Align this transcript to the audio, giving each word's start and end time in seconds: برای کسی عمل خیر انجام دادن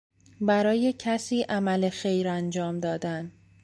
برای 0.41 0.93
کسی 0.99 1.43
عمل 1.43 1.89
خیر 1.89 2.27
انجام 2.27 2.79
دادن 2.79 3.31